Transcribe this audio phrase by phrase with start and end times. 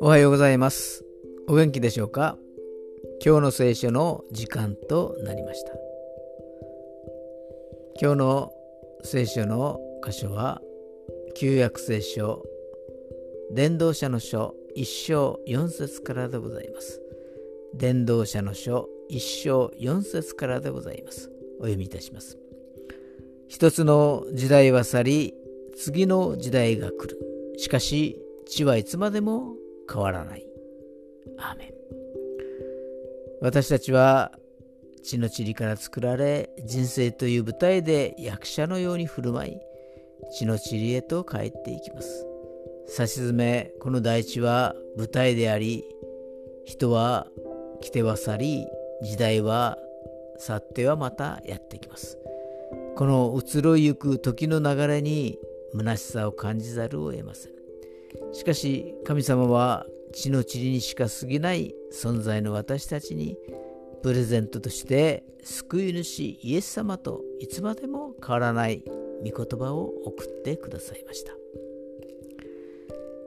[0.00, 1.04] おはようございます。
[1.46, 2.38] お元気でしょうか？
[3.24, 5.72] 今日の聖書の時間となりました。
[8.00, 8.52] 今日の
[9.02, 10.62] 聖書の箇所は
[11.34, 12.42] 旧約聖書
[13.50, 17.02] 伝道者の書一章四節からでございます。
[17.74, 21.30] 伝道者の書一章四節からでございます。
[21.58, 22.38] お読みいたします。
[23.54, 25.34] 一つの時代は去り
[25.76, 27.16] 次の時代が来る。
[27.56, 29.54] しかし地はいつまでも
[29.88, 30.44] 変わらない。
[31.38, 31.68] アーメン。
[33.40, 34.32] 私たちは
[35.04, 39.56] 血の塵から作られ人生という舞台で役者のように振る舞い
[40.36, 42.26] 血の塵へと帰っていきます。
[42.88, 45.84] さしずめこの大地は舞台であり
[46.64, 47.28] 人は
[47.80, 48.66] 来ては去り
[49.04, 49.78] 時代は
[50.38, 52.18] 去ってはまたやってきます。
[52.96, 55.38] この移ろいゆく時の流れに
[55.76, 57.52] 虚しさを感じざるを得ません。
[58.32, 63.36] しかし神様は地の塵にしか過ぎない存在の私たちに
[64.02, 68.84] プレゼントとして救い主イエス様といつまでも変わらない
[69.28, 71.32] 御言葉を送ってくださいました。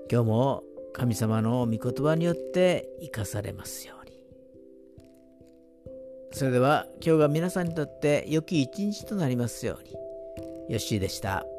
[0.09, 3.96] 今日も神様の御言葉によって生かされますよ
[6.37, 9.99] それでは今日が皆さんにとって良き一日となりますようによ
[10.75, 11.56] ッしーでした。